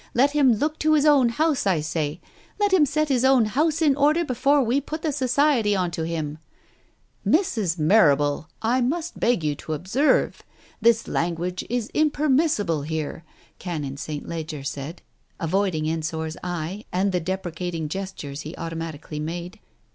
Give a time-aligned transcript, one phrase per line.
[0.15, 2.21] Let him look to his own house, I say—
[2.59, 6.07] let him set his own house in order before we put the Society on to
[6.07, 6.39] him!"
[7.27, 7.77] "Mrs.
[7.77, 10.41] Marrable, I must beg you to observe!
[10.81, 13.23] This language is impermissible here,"
[13.59, 14.27] Canon St.
[14.27, 15.03] Leger said,
[15.39, 19.59] avoiding Ensor's eye and the deprecating gestures he automatically made.